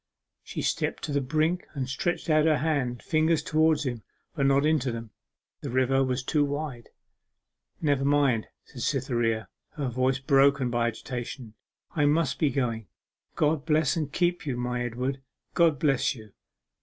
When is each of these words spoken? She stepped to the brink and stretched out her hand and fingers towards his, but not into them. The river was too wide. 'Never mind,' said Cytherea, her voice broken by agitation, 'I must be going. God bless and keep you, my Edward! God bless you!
She 0.41 0.63
stepped 0.63 1.03
to 1.03 1.11
the 1.11 1.21
brink 1.21 1.67
and 1.75 1.87
stretched 1.87 2.27
out 2.27 2.45
her 2.47 2.57
hand 2.57 2.89
and 2.89 3.03
fingers 3.03 3.43
towards 3.43 3.83
his, 3.83 3.99
but 4.33 4.47
not 4.47 4.65
into 4.65 4.91
them. 4.91 5.11
The 5.61 5.69
river 5.69 6.03
was 6.03 6.23
too 6.23 6.43
wide. 6.43 6.89
'Never 7.81 8.03
mind,' 8.03 8.47
said 8.65 8.81
Cytherea, 8.81 9.47
her 9.73 9.89
voice 9.89 10.17
broken 10.17 10.71
by 10.71 10.87
agitation, 10.87 11.53
'I 11.95 12.05
must 12.07 12.39
be 12.39 12.49
going. 12.49 12.87
God 13.35 13.63
bless 13.63 13.95
and 13.95 14.11
keep 14.11 14.43
you, 14.43 14.57
my 14.57 14.83
Edward! 14.83 15.21
God 15.53 15.77
bless 15.77 16.15
you! 16.15 16.31